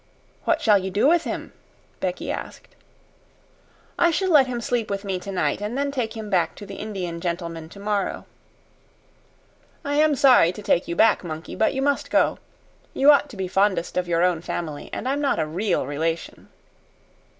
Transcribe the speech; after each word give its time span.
"What 0.45 0.63
shall 0.63 0.79
you 0.79 0.89
do 0.89 1.05
with 1.07 1.25
him?" 1.25 1.53
Becky 1.99 2.31
asked. 2.31 2.69
"I 3.99 4.09
shall 4.09 4.31
let 4.31 4.47
him 4.47 4.59
sleep 4.59 4.89
with 4.89 5.05
me 5.05 5.19
tonight, 5.19 5.61
and 5.61 5.77
then 5.77 5.91
take 5.91 6.17
him 6.17 6.27
back 6.27 6.55
to 6.55 6.65
the 6.65 6.77
Indian 6.77 7.21
gentleman 7.21 7.69
tomorrow. 7.69 8.25
I 9.85 9.97
am 9.97 10.15
sorry 10.15 10.53
to 10.53 10.63
take 10.63 10.87
you 10.87 10.95
back, 10.95 11.23
monkey; 11.23 11.53
but 11.55 11.75
you 11.75 11.83
must 11.83 12.09
go. 12.09 12.39
You 12.95 13.11
ought 13.11 13.29
to 13.29 13.37
be 13.37 13.47
fondest 13.47 13.95
of 13.95 14.07
your 14.07 14.23
own 14.23 14.41
family; 14.41 14.89
and 14.91 15.07
I'm 15.07 15.21
not 15.21 15.37
a 15.37 15.45
REAL 15.45 15.85
relation." 15.85 16.49